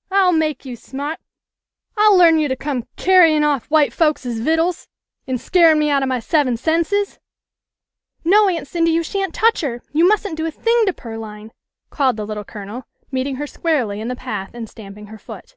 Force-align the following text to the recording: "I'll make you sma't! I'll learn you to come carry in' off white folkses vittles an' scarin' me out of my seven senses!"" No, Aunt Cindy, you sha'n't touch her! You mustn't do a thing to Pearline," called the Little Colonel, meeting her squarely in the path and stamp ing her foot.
"I'll 0.12 0.30
make 0.30 0.64
you 0.64 0.76
sma't! 0.76 1.18
I'll 1.96 2.16
learn 2.16 2.38
you 2.38 2.46
to 2.46 2.54
come 2.54 2.86
carry 2.94 3.34
in' 3.34 3.42
off 3.42 3.66
white 3.68 3.90
folkses 3.92 4.38
vittles 4.38 4.86
an' 5.26 5.38
scarin' 5.38 5.76
me 5.80 5.90
out 5.90 6.04
of 6.04 6.08
my 6.08 6.20
seven 6.20 6.56
senses!"" 6.56 7.18
No, 8.24 8.48
Aunt 8.48 8.68
Cindy, 8.68 8.92
you 8.92 9.02
sha'n't 9.02 9.34
touch 9.34 9.60
her! 9.62 9.82
You 9.92 10.06
mustn't 10.06 10.36
do 10.36 10.46
a 10.46 10.52
thing 10.52 10.86
to 10.86 10.92
Pearline," 10.92 11.50
called 11.90 12.16
the 12.16 12.24
Little 12.24 12.44
Colonel, 12.44 12.84
meeting 13.10 13.34
her 13.42 13.46
squarely 13.48 14.00
in 14.00 14.06
the 14.06 14.14
path 14.14 14.50
and 14.54 14.70
stamp 14.70 14.96
ing 14.96 15.06
her 15.06 15.18
foot. 15.18 15.56